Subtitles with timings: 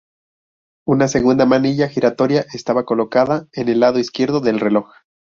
[0.87, 4.89] Una segunda manilla giratoria estaba colocada en el lado izquierdo del reloj.